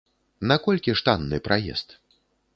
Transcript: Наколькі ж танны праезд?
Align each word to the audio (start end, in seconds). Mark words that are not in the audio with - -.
Наколькі 0.51 0.95
ж 0.97 1.05
танны 1.11 1.41
праезд? 1.51 1.97